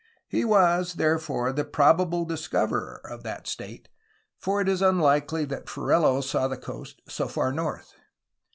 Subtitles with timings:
[0.27, 3.87] He was therefore the probable dis coverer of that state,
[4.39, 7.93] for it is unlikely that Ferrelo saw the coast so far north.